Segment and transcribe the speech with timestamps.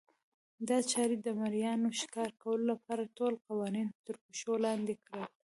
[0.67, 5.29] دا چارې د مریانو ښکار کولو لپاره ټول قوانین ترپښو لاندې کړل.